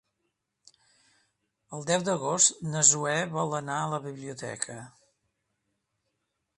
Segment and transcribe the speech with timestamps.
[1.79, 4.83] El deu d'agost na Zoè vol anar a la biblioteca.